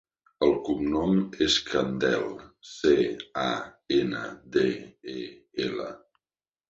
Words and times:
El 0.45 0.53
cognom 0.69 1.19
és 1.47 1.57
Candel: 1.67 2.25
ce, 2.69 2.95
a, 3.43 3.53
ena, 3.99 4.23
de, 4.57 4.67
e, 5.21 5.31
ela. 5.69 5.91